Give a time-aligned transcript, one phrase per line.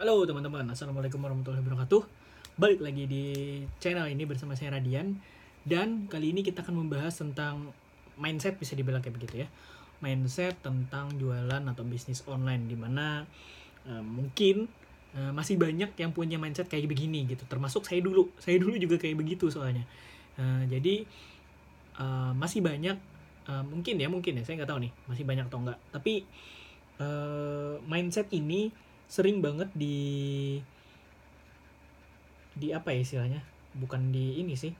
[0.00, 2.08] Halo teman-teman, Assalamualaikum warahmatullahi wabarakatuh.
[2.56, 3.24] Balik lagi di
[3.84, 5.20] channel ini bersama saya Radian.
[5.60, 7.68] Dan kali ini kita akan membahas tentang
[8.16, 9.48] mindset bisa dibilang kayak begitu ya.
[10.00, 13.28] Mindset tentang jualan atau bisnis online Di mana
[13.92, 14.72] uh, mungkin
[15.20, 17.44] uh, masih banyak yang punya mindset kayak begini gitu.
[17.44, 19.84] Termasuk saya dulu, saya dulu juga kayak begitu soalnya.
[20.40, 21.04] Uh, Jadi
[22.00, 22.96] uh, masih banyak,
[23.52, 24.48] uh, mungkin ya mungkin ya.
[24.48, 26.24] Saya nggak tahu nih Masih banyak atau enggak Tapi
[27.04, 29.98] uh, mindset ini sering banget di
[32.54, 33.42] di apa ya istilahnya?
[33.74, 34.70] Bukan di ini sih.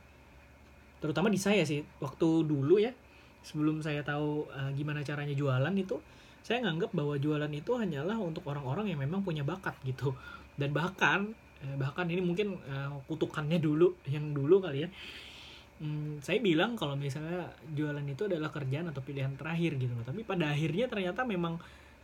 [1.02, 1.82] Terutama di saya sih.
[1.98, 2.94] Waktu dulu ya
[3.42, 5.98] sebelum saya tahu uh, gimana caranya jualan itu
[6.46, 10.14] saya nganggap bahwa jualan itu hanyalah untuk orang-orang yang memang punya bakat gitu.
[10.54, 11.34] Dan bahkan
[11.66, 14.88] eh, bahkan ini mungkin uh, kutukannya dulu yang dulu kali ya.
[15.80, 20.52] Hmm, saya bilang kalau misalnya jualan itu adalah kerjaan atau pilihan terakhir gitu tapi pada
[20.52, 21.56] akhirnya ternyata memang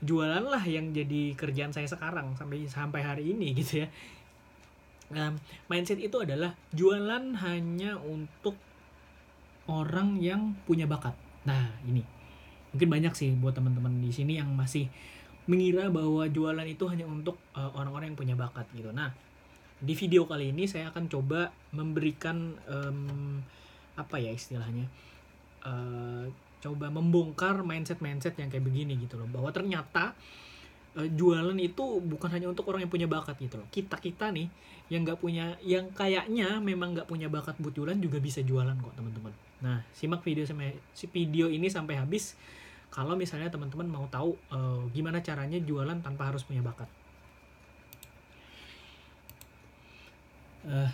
[0.04, 3.88] jualan lah yang jadi kerjaan saya sekarang sampai sampai hari ini gitu ya.
[5.06, 5.38] Nah,
[5.70, 8.58] mindset itu adalah jualan hanya untuk
[9.70, 11.14] orang yang punya bakat.
[11.46, 12.02] Nah ini.
[12.74, 14.90] Mungkin banyak sih buat teman-teman di sini yang masih
[15.46, 18.90] mengira bahwa jualan itu hanya untuk uh, orang-orang yang punya bakat gitu.
[18.90, 19.14] Nah
[19.76, 23.40] di video kali ini saya akan coba memberikan um,
[23.96, 24.88] apa ya istilahnya
[25.64, 26.26] uh,
[26.66, 29.30] coba membongkar mindset-mindset yang kayak begini gitu loh.
[29.30, 30.18] Bahwa ternyata
[30.98, 33.68] uh, jualan itu bukan hanya untuk orang yang punya bakat gitu loh.
[33.70, 34.50] Kita kita nih
[34.90, 38.94] yang nggak punya yang kayaknya memang nggak punya bakat buat jualan juga bisa jualan kok
[38.98, 39.34] teman-teman.
[39.62, 42.34] Nah simak video sampai si video ini sampai habis.
[42.86, 46.88] Kalau misalnya teman-teman mau tahu uh, gimana caranya jualan tanpa harus punya bakat.
[50.66, 50.90] Uh,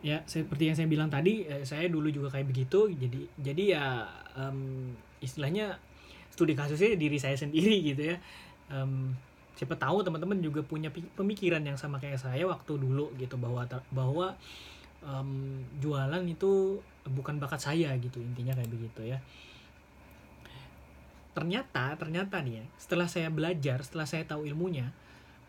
[0.00, 2.92] ya seperti yang saya bilang tadi saya dulu juga kayak begitu.
[2.92, 3.84] Jadi jadi ya
[4.36, 5.76] um, istilahnya
[6.32, 8.16] studi kasusnya diri saya sendiri gitu ya.
[8.72, 9.12] Um,
[9.58, 14.32] siapa tahu teman-teman juga punya pemikiran yang sama kayak saya waktu dulu gitu bahwa bahwa
[15.04, 19.20] um, jualan itu bukan bakat saya gitu intinya kayak begitu ya.
[21.36, 24.88] Ternyata ternyata nih ya setelah saya belajar setelah saya tahu ilmunya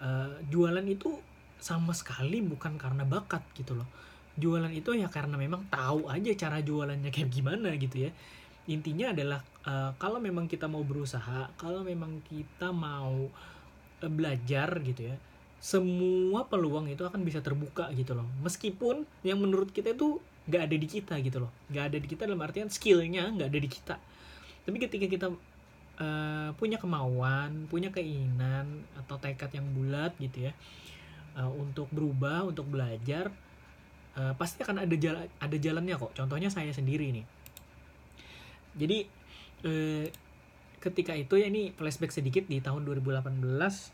[0.04, 1.16] uh, jualan itu
[1.62, 3.88] sama sekali bukan karena bakat gitu loh.
[4.36, 8.12] Jualan itu ya karena memang tahu aja cara jualannya kayak gimana gitu ya
[8.70, 13.30] intinya adalah uh, kalau memang kita mau berusaha kalau memang kita mau
[14.02, 15.18] uh, belajar gitu ya
[15.62, 18.26] semua peluang itu akan bisa terbuka gitu loh.
[18.42, 20.18] Meskipun yang menurut kita itu
[20.50, 21.54] nggak ada di kita gitu loh.
[21.70, 23.96] Nggak ada di kita dalam artian skillnya nggak ada di kita.
[24.66, 25.28] Tapi ketika kita
[26.02, 30.54] uh, punya kemauan punya keinginan atau tekad yang bulat gitu ya
[31.38, 33.30] uh, untuk berubah untuk belajar
[34.18, 36.18] uh, pasti akan ada jalan ada jalannya kok.
[36.18, 37.26] Contohnya saya sendiri nih
[38.76, 39.08] jadi
[39.68, 40.06] eh,
[40.82, 43.38] ketika itu ya ini flashback sedikit di tahun 2018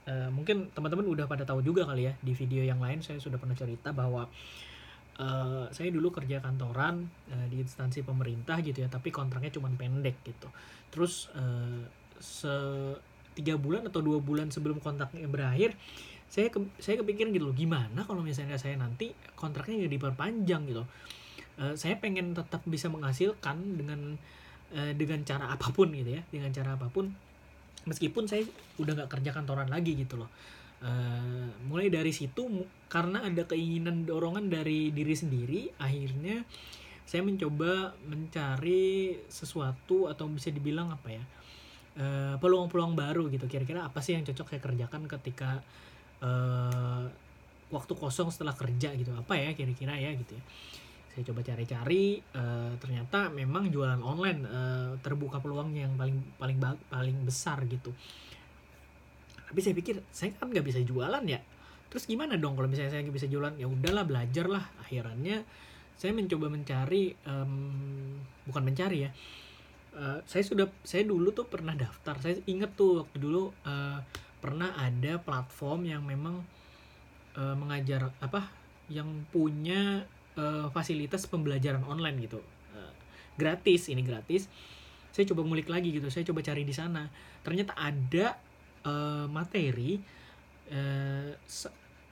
[0.08, 3.36] eh, mungkin teman-teman udah pada tahu juga kali ya di video yang lain saya sudah
[3.36, 4.26] pernah cerita bahwa
[5.20, 10.24] eh, saya dulu kerja kantoran eh, di instansi pemerintah gitu ya tapi kontraknya cuma pendek
[10.24, 10.48] gitu.
[10.88, 11.84] Terus eh,
[12.18, 12.56] se
[13.38, 15.78] tiga bulan atau dua bulan sebelum kontraknya berakhir
[16.28, 20.84] saya ke, saya kepikiran gitu loh gimana kalau misalnya saya nanti kontraknya nggak diperpanjang gitu
[21.62, 24.20] uh, saya pengen tetap bisa menghasilkan dengan
[24.74, 27.08] uh, dengan cara apa pun gitu ya dengan cara apa pun
[27.88, 28.44] meskipun saya
[28.82, 30.32] udah nggak kerja kantoran lagi gitu loh.
[30.78, 32.46] Uh, mulai dari situ
[32.86, 36.46] karena ada keinginan dorongan dari diri sendiri akhirnya
[37.02, 41.24] saya mencoba mencari sesuatu atau bisa dibilang apa ya
[42.38, 43.50] peluang-peluang uh, baru gitu.
[43.50, 45.66] Kira-kira apa sih yang cocok saya kerjakan ketika
[46.22, 47.10] uh,
[47.74, 49.10] waktu kosong setelah kerja gitu?
[49.18, 50.44] Apa ya kira-kira ya gitu ya
[51.18, 56.62] saya coba cari-cari uh, ternyata memang jualan online uh, terbuka peluang yang paling paling
[56.94, 57.90] paling besar gitu.
[59.50, 61.42] Tapi saya pikir saya kan nggak bisa jualan ya.
[61.90, 63.58] Terus gimana dong kalau misalnya saya nggak bisa jualan?
[63.58, 64.62] Ya udahlah belajar lah.
[64.78, 65.42] Akhirnya
[65.98, 69.12] saya mencoba mencari um, bukan mencari ya.
[69.98, 72.14] Uh, saya sudah saya dulu tuh pernah daftar.
[72.22, 74.06] Saya inget tuh waktu dulu uh,
[74.38, 76.46] pernah ada platform yang memang
[77.34, 78.46] uh, mengajar apa
[78.94, 80.06] yang punya
[80.38, 82.40] uh, fasilitas pembelajaran online gitu.
[82.72, 82.94] Uh,
[83.36, 84.48] gratis ini gratis.
[85.12, 87.10] Saya coba ngulik lagi gitu saya coba cari di sana.
[87.42, 88.38] Ternyata ada
[88.86, 89.98] uh, materi
[90.70, 91.34] uh,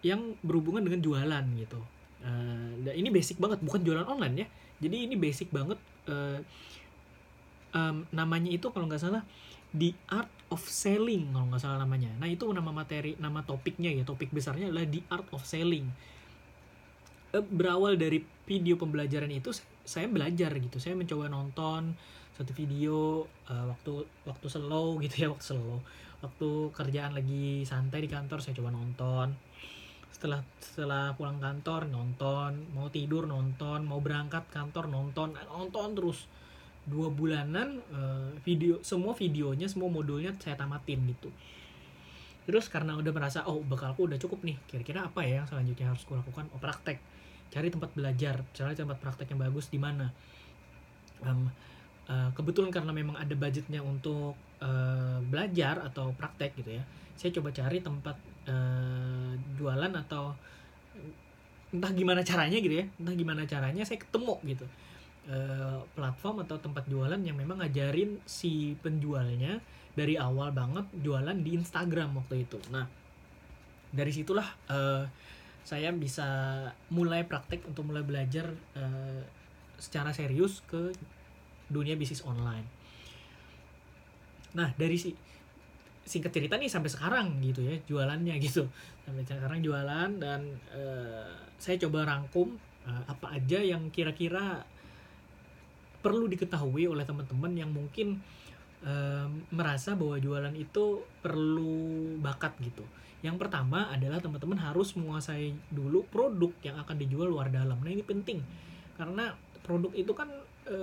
[0.01, 1.79] yang berhubungan dengan jualan gitu.
[2.25, 4.47] Uh, ini basic banget bukan jualan online ya.
[4.81, 5.79] Jadi ini basic banget
[6.09, 6.41] uh,
[7.75, 9.23] um, namanya itu kalau nggak salah
[9.75, 12.09] The Art of Selling kalau nggak salah namanya.
[12.17, 15.91] Nah itu nama materi, nama topiknya ya, topik besarnya adalah The Art of Selling.
[17.35, 19.51] Eh, berawal dari video pembelajaran itu
[19.83, 21.91] saya belajar gitu, saya mencoba nonton
[22.31, 25.83] satu video uh, waktu waktu slow gitu ya waktu slow,
[26.23, 29.35] waktu kerjaan lagi santai di kantor saya coba nonton.
[30.15, 32.71] setelah setelah pulang kantor nonton.
[32.71, 33.83] Mau tidur nonton.
[33.83, 35.35] Mau berangkat kantor nonton.
[35.35, 36.31] Nonton terus.
[36.87, 41.27] Dua bulanan uh, video semua videonya semua modulnya saya tamatin gitu.
[42.47, 46.07] Terus karena udah merasa oh bekalku udah cukup nih kira-kira apa ya yang selanjutnya harus
[46.07, 47.03] kulakukan oh praktek
[47.55, 50.11] cari tempat belajar cari tempat praktek yang bagus di mana.
[51.23, 51.47] Um,
[52.11, 56.83] uh, kebetulan karena memang ada budgetnya untuk uh, belajar atau praktek gitu ya
[57.15, 58.15] saya coba cari tempat
[58.51, 60.35] uh, jualan atau
[61.71, 64.67] entah gimana caranya gitu ya entah gimana caranya saya ketemu gitu.
[65.25, 69.57] Uh, platform atau tempat jualan yang memang ngajarin si penjualnya
[69.97, 72.61] dari awal banget jualan di Instagram waktu itu.
[72.69, 72.85] Nah
[73.89, 75.07] dari situlah uh,
[75.65, 76.27] saya bisa
[76.93, 79.21] mulai praktek untuk mulai belajar uh,
[79.81, 80.93] secara serius ke
[81.67, 82.69] dunia bisnis online
[84.55, 85.11] nah dari si
[86.05, 88.69] singkat cerita nih sampai sekarang gitu ya jualannya gitu
[89.03, 90.41] sampai sekarang jualan dan
[90.71, 94.63] uh, saya coba rangkum uh, apa aja yang kira-kira
[96.05, 98.21] perlu diketahui oleh teman-teman yang mungkin
[98.85, 102.85] uh, merasa bahwa jualan itu perlu bakat gitu.
[103.25, 107.81] Yang pertama adalah teman-teman harus menguasai dulu produk yang akan dijual luar dalam.
[107.81, 108.45] Nah ini penting
[108.95, 109.33] karena
[109.65, 110.29] produk itu kan
[110.69, 110.77] e,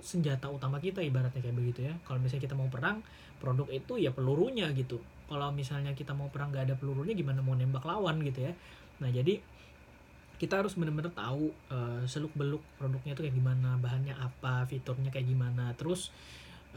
[0.00, 1.94] senjata utama kita ibaratnya kayak begitu ya.
[2.08, 3.04] Kalau misalnya kita mau perang,
[3.42, 7.58] produk itu ya pelurunya gitu kalau misalnya kita mau perang nggak ada pelurunya gimana mau
[7.58, 8.54] nembak lawan gitu ya
[9.02, 9.42] nah jadi
[10.38, 15.10] kita harus benar-benar tahu uh, eh, seluk beluk produknya itu kayak gimana bahannya apa fiturnya
[15.10, 16.14] kayak gimana terus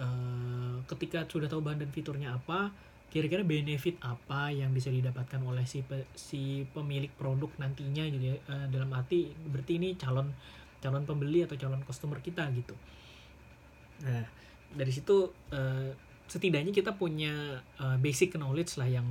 [0.01, 2.73] uh, ketika sudah tahu bahan dan fiturnya apa
[3.09, 8.37] kira-kira benefit apa yang bisa didapatkan oleh si pe, si pemilik produk nantinya gitu ya?
[8.51, 10.35] Uh, dalam arti berarti ini calon
[10.83, 12.75] calon pembeli atau calon customer kita gitu.
[14.03, 14.27] Nah
[14.75, 15.89] dari situ uh,
[16.27, 19.07] setidaknya kita punya uh, basic knowledge lah yang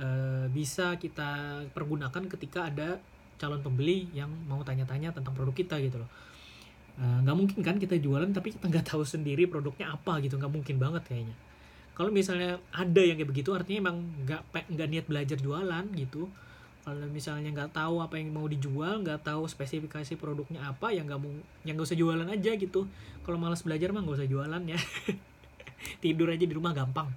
[0.00, 2.96] uh, bisa kita pergunakan ketika ada
[3.36, 6.10] calon pembeli yang mau tanya-tanya tentang produk kita gitu loh.
[6.98, 10.40] Nggak uh, mungkin kan kita jualan tapi kita nggak tahu sendiri produknya apa gitu.
[10.40, 11.36] Nggak mungkin banget kayaknya
[11.98, 16.30] kalau misalnya ada yang kayak begitu artinya emang nggak nggak niat belajar jualan gitu.
[16.86, 21.18] Kalau misalnya nggak tahu apa yang mau dijual nggak tahu spesifikasi produknya apa ya nggak
[21.18, 21.34] mau
[21.66, 22.86] yang nggak usah jualan aja gitu.
[23.26, 24.78] Kalau malas belajar mah nggak usah jualan ya.
[26.06, 27.10] Tidur aja di rumah gampang.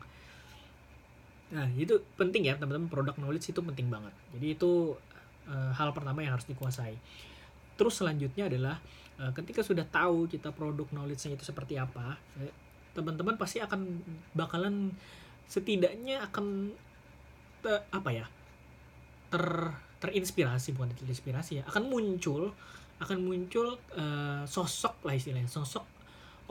[1.53, 2.89] Nah itu penting ya teman-teman.
[2.89, 4.17] Produk knowledge itu penting banget.
[4.33, 4.97] Jadi itu
[5.45, 6.97] uh, hal pertama yang harus dikuasai.
[7.77, 8.81] Terus selanjutnya adalah
[9.21, 14.03] uh, ketika sudah tahu kita produk knowledge-nya itu seperti apa eh, teman-teman pasti akan
[14.35, 14.91] bakalan
[15.47, 16.75] setidaknya akan
[17.63, 18.25] te, apa ya
[19.31, 19.45] ter
[20.01, 22.51] terinspirasi bukan terinspirasi ya akan muncul
[23.01, 25.85] akan muncul uh, sosok lah istilahnya sosok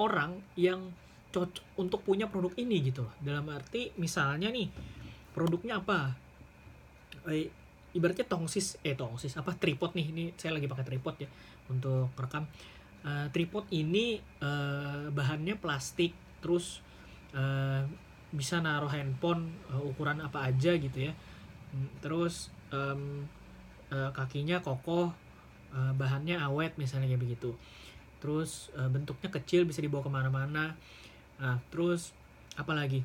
[0.01, 0.91] orang yang
[1.31, 3.15] cocok untuk punya produk ini gitu loh.
[3.23, 4.67] Dalam arti misalnya nih
[5.31, 6.15] produknya apa?
[7.31, 7.47] Eh,
[7.95, 9.55] ibaratnya tongsis eh tongsis apa?
[9.55, 11.29] Tripod nih ini saya lagi pakai tripod ya
[11.71, 12.45] untuk rekam.
[13.01, 16.81] Uh, tripod ini uh, bahannya plastik terus
[17.37, 17.85] uh,
[18.31, 21.13] bisa naruh handphone uh, ukuran apa aja gitu ya.
[21.71, 23.27] Hmm, terus um,
[23.91, 25.11] uh, kakinya kokoh
[25.75, 27.51] uh, bahannya awet misalnya kayak begitu.
[28.23, 30.65] Terus uh, bentuknya kecil bisa dibawa ke mana-mana.
[31.43, 32.15] Nah terus
[32.55, 33.03] apa lagi?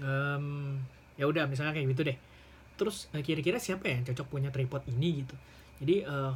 [0.00, 0.78] Um,
[1.20, 2.18] ya udah misalnya kayak gitu deh.
[2.80, 5.36] Terus kira-kira siapa yang cocok punya tripod ini gitu?
[5.84, 6.32] Jadi uh,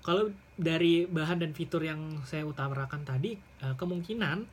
[0.00, 3.40] kalau dari bahan dan fitur yang saya utarakan tadi
[3.80, 4.44] kemungkinan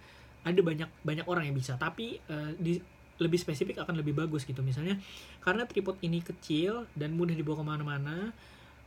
[0.41, 1.77] ada banyak banyak orang yang bisa.
[1.77, 2.81] Tapi uh, di
[3.21, 4.65] lebih spesifik akan lebih bagus gitu.
[4.65, 4.97] Misalnya
[5.45, 8.17] karena tripod ini kecil dan mudah dibawa ke mana-mana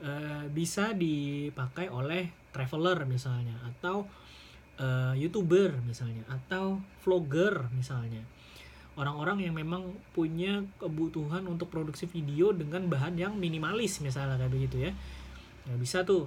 [0.03, 4.11] uh, bisa dipakai oleh traveler misalnya atau
[4.83, 8.27] uh, youtuber misalnya atau vlogger misalnya.
[8.95, 14.91] Orang-orang yang memang punya kebutuhan untuk produksi video dengan bahan yang minimalis misalnya kayak begitu
[14.91, 14.93] ya.
[15.67, 16.27] Ya bisa tuh.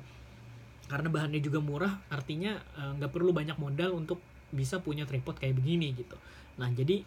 [0.87, 2.55] Karena bahannya juga murah artinya
[2.95, 6.15] nggak uh, perlu banyak modal untuk bisa punya tripod kayak begini gitu.
[6.57, 7.03] Nah jadi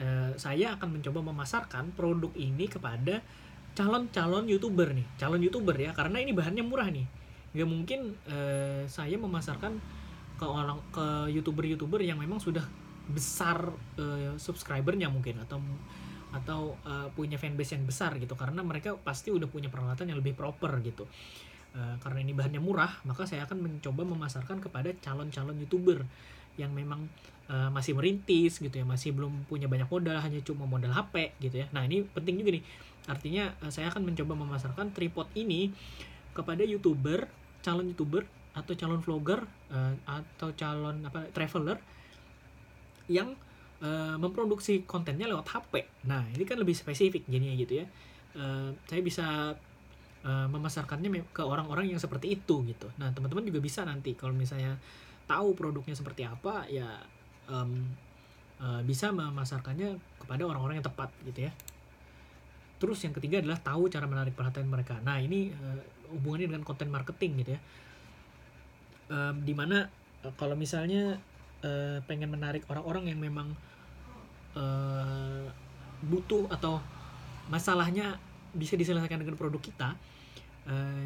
[0.00, 3.20] uh, saya akan mencoba memasarkan produk ini kepada
[3.76, 5.06] calon-calon youtuber nih.
[5.20, 7.04] Calon youtuber ya karena ini bahannya murah nih.
[7.52, 9.76] Nggak mungkin uh, saya memasarkan
[10.36, 12.64] ke orang ke youtuber-youtuber yang memang sudah
[13.08, 15.60] besar uh, subscribernya mungkin atau
[16.34, 18.36] atau uh, punya fanbase yang besar gitu.
[18.36, 21.08] Karena mereka pasti udah punya peralatan yang lebih proper gitu.
[21.76, 26.08] Uh, karena ini bahannya murah maka saya akan mencoba memasarkan kepada calon-calon youtuber
[26.56, 27.08] yang memang
[27.48, 31.64] uh, masih merintis gitu ya masih belum punya banyak modal hanya cuma modal HP gitu
[31.64, 32.64] ya nah ini penting juga nih
[33.06, 35.70] artinya uh, saya akan mencoba memasarkan tripod ini
[36.34, 37.28] kepada youtuber
[37.64, 38.22] calon youtuber
[38.56, 41.76] atau calon vlogger uh, atau calon apa traveler
[43.06, 43.36] yang
[43.84, 45.86] uh, memproduksi kontennya lewat HP.
[46.10, 47.86] Nah, ini kan lebih spesifik jadinya gitu ya.
[48.36, 49.26] Uh, saya bisa
[50.26, 54.74] memasarkannya ke orang-orang yang seperti itu gitu nah teman-teman juga bisa nanti kalau misalnya
[55.26, 56.86] tahu produknya seperti apa ya
[57.50, 57.90] um,
[58.62, 61.52] uh, bisa memasarkannya kepada orang-orang yang tepat gitu ya.
[62.76, 65.00] Terus yang ketiga adalah tahu cara menarik perhatian mereka.
[65.02, 65.80] Nah ini uh,
[66.14, 67.60] hubungannya dengan konten marketing gitu ya.
[69.06, 69.86] Um, di mana
[70.26, 71.18] uh, kalau misalnya
[71.62, 73.54] uh, pengen menarik orang-orang yang memang
[74.58, 75.46] uh,
[76.06, 76.82] butuh atau
[77.50, 78.18] masalahnya
[78.56, 79.90] bisa diselesaikan dengan produk kita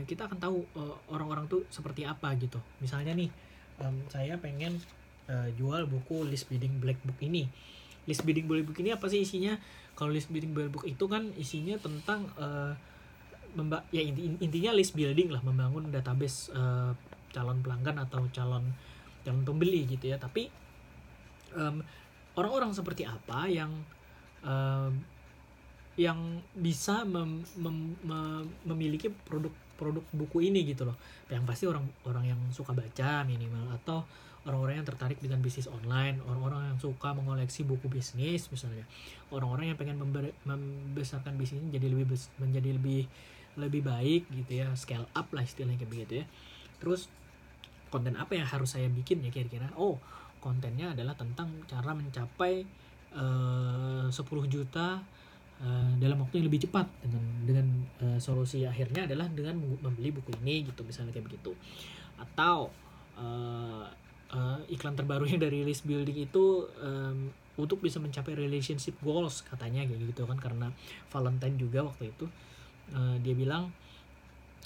[0.08, 2.56] kita akan tahu uh, orang-orang tuh seperti apa gitu.
[2.80, 3.28] Misalnya nih
[3.80, 4.78] um, saya pengen
[5.28, 7.48] uh, jual buku list bidding black book ini.
[8.08, 9.56] List bidding black book ini apa sih isinya?
[9.96, 12.72] Kalau list bidding black book itu kan isinya tentang uh,
[13.54, 16.94] memba ya inti, intinya list building lah membangun database uh,
[17.34, 18.64] calon pelanggan atau calon
[19.26, 20.16] calon pembeli gitu ya.
[20.16, 20.46] Tapi
[21.58, 21.82] um,
[22.38, 23.72] orang-orang seperti apa yang
[24.46, 24.92] um,
[25.98, 27.98] yang bisa mem, mem,
[28.64, 31.00] memiliki produk produk buku ini gitu loh.
[31.32, 34.04] Yang pasti orang orang yang suka baca minimal atau
[34.44, 38.84] orang-orang yang tertarik dengan bisnis online orang-orang yang suka mengoleksi buku bisnis misalnya.
[39.32, 39.96] Orang-orang yang pengen
[40.44, 42.06] membesarkan bisnisnya menjadi lebih
[42.36, 43.02] menjadi lebih
[43.58, 46.26] lebih baik gitu ya scale up lah istilahnya kayak begitu ya.
[46.76, 47.08] Terus
[47.88, 49.72] konten apa yang harus saya bikin ya kira-kira?
[49.80, 49.96] Oh
[50.40, 52.64] kontennya adalah tentang cara mencapai
[53.12, 54.16] uh, 10
[54.48, 55.04] juta
[55.60, 57.66] uh, dalam waktu yang lebih cepat dengan dengan
[58.02, 61.52] uh, solusi akhirnya adalah dengan membeli buku ini gitu misalnya kayak begitu.
[62.20, 62.72] Atau
[63.16, 63.86] uh,
[64.34, 69.84] uh, iklan terbaru yang dari list building itu um, untuk bisa mencapai relationship goals katanya
[69.84, 70.72] kayak gitu kan karena
[71.12, 72.24] Valentine juga waktu itu
[72.96, 73.68] uh, dia bilang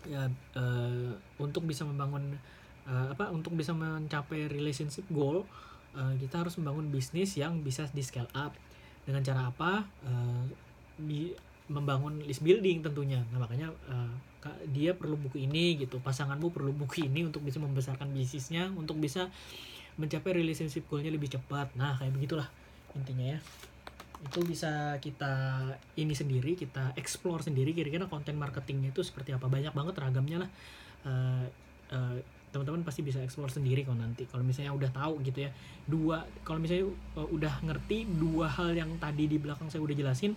[0.04, 1.10] ya uh,
[1.40, 2.38] untuk bisa membangun
[2.86, 5.48] uh, apa untuk bisa mencapai relationship goal
[5.96, 8.52] uh, kita harus membangun bisnis yang bisa di scale up.
[9.04, 9.84] Dengan cara apa?
[10.04, 10.44] Uh,
[10.98, 11.34] di,
[11.68, 13.24] membangun list building tentunya.
[13.32, 14.12] Nah makanya uh,
[14.68, 15.96] dia perlu buku ini gitu.
[16.00, 19.32] Pasanganmu perlu buku ini untuk bisa membesarkan bisnisnya untuk bisa
[19.96, 21.72] mencapai relationship goalnya lebih cepat.
[21.78, 22.48] Nah kayak begitulah
[22.92, 23.38] intinya ya.
[24.24, 25.64] Itu bisa kita
[25.96, 29.48] ini sendiri kita explore sendiri kira-kira konten marketingnya itu seperti apa.
[29.48, 30.50] Banyak banget ragamnya lah.
[31.04, 31.46] Uh,
[31.96, 32.16] uh,
[32.52, 34.28] teman-teman pasti bisa explore sendiri kalau nanti.
[34.28, 35.50] Kalau misalnya udah tahu gitu ya
[35.88, 40.36] dua kalau misalnya udah ngerti dua hal yang tadi di belakang saya udah jelasin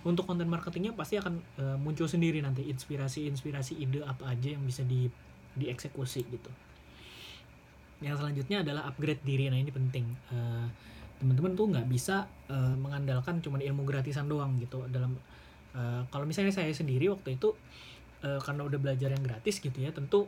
[0.00, 2.64] untuk konten marketingnya pasti akan uh, muncul sendiri nanti.
[2.72, 5.08] Inspirasi-inspirasi ide apa aja yang bisa di
[5.56, 6.50] dieksekusi gitu.
[8.00, 9.52] Yang selanjutnya adalah upgrade diri.
[9.52, 10.06] Nah ini penting.
[10.32, 10.66] Uh,
[11.20, 14.80] teman-teman tuh nggak bisa uh, mengandalkan cuma ilmu gratisan doang gitu.
[14.88, 15.12] Dalam
[15.76, 17.52] uh, kalau misalnya saya sendiri waktu itu
[18.24, 20.24] uh, karena udah belajar yang gratis gitu ya tentu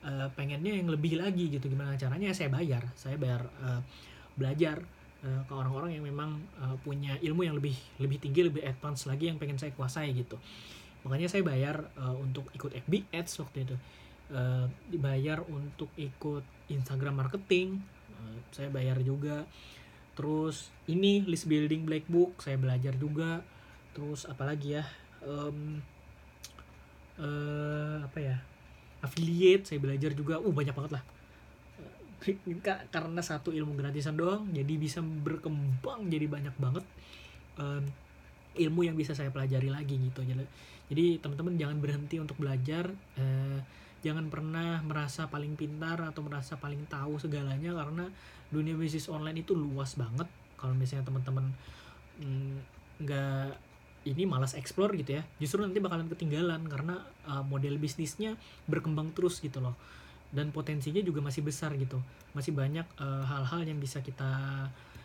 [0.00, 1.68] uh, pengennya yang lebih lagi gitu.
[1.68, 2.32] Gimana caranya?
[2.32, 2.88] Saya bayar.
[2.96, 3.84] Saya bayar uh,
[4.40, 4.80] belajar
[5.24, 9.32] uh, ke orang-orang yang memang uh, punya ilmu yang lebih lebih tinggi lebih advance lagi
[9.32, 10.36] yang pengen saya kuasai gitu.
[11.04, 13.76] Makanya saya bayar uh, untuk ikut FB Ads waktu itu.
[14.32, 17.80] Uh, dibayar untuk ikut Instagram marketing
[18.20, 19.44] uh, saya bayar juga.
[20.14, 23.44] Terus ini list building black book saya belajar juga.
[23.92, 24.84] Terus apalagi ya
[25.24, 25.80] um,
[27.20, 28.36] uh, apa ya
[29.04, 30.40] affiliate saya belajar juga.
[30.40, 31.13] Uh banyak banget lah
[32.88, 36.84] karena satu ilmu gratisan doang jadi bisa berkembang jadi banyak banget
[37.60, 37.84] um,
[38.54, 40.22] ilmu yang bisa saya pelajari lagi gitu.
[40.88, 42.86] Jadi teman-teman jangan berhenti untuk belajar
[43.18, 43.58] uh,
[44.04, 48.04] jangan pernah merasa paling pintar atau merasa paling tahu segalanya karena
[48.52, 50.28] dunia bisnis online itu luas banget.
[50.54, 51.50] Kalau misalnya teman-teman
[52.22, 52.54] mm,
[53.02, 53.72] nggak mm,
[54.04, 58.36] ini malas explore gitu ya justru nanti bakalan ketinggalan karena uh, model bisnisnya
[58.68, 59.74] berkembang terus gitu loh
[60.34, 62.02] dan potensinya juga masih besar gitu.
[62.34, 64.26] Masih banyak uh, hal-hal uh, yang bisa kita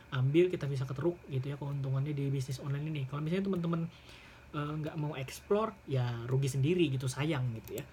[0.10, 3.02] ambil kita bisa keteruk gitu ya keuntungannya di bisnis online ini.
[3.06, 3.82] Kalau misalnya teman-teman
[4.58, 7.86] uh, nggak uh, mau explore ya rugi sendiri gitu sayang gitu ya.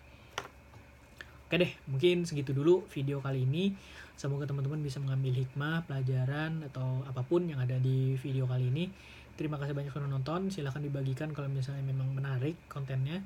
[1.47, 3.77] Oke deh mungkin segitu dulu video kali ini.
[4.17, 8.89] Semoga teman-teman bisa mengambil hikmah pelajaran atau apa pun yang ada di video kali ini.
[9.37, 10.49] Terima kasih banyak sudah nonton.
[10.49, 13.21] Silahkan dibagikan kalau misalnya memang menarik kontennya.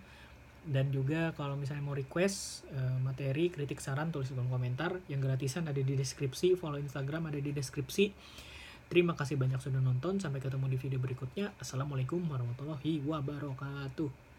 [0.60, 5.00] Dan juga kalau misalnya mau request uh, materi, kritik, saran, tulis di kolom komentar.
[5.08, 8.12] Yang gratisan ada di deskripsi, follow Instagram ada di deskripsi.
[8.90, 10.18] Terima kasih banyak sudah nonton.
[10.18, 11.54] Sampai ketemu di video berikutnya.
[11.62, 14.29] Assalamualaikum warahmatullahi wabarakatuh.